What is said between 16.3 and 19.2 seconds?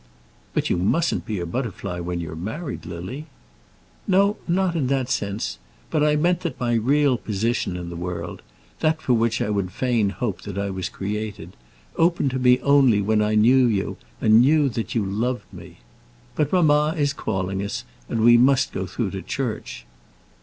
But mamma is calling us, and we must go through